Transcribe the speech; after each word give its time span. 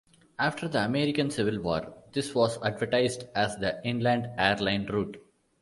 After 0.39 0.67
the 0.67 0.83
American 0.83 1.29
Civil 1.29 1.61
War, 1.61 1.93
this 2.11 2.33
was 2.33 2.59
advertised 2.63 3.25
as 3.35 3.55
the 3.57 3.79
Inland 3.85 4.29
Air-Line 4.35 4.87
Route. 4.87 5.17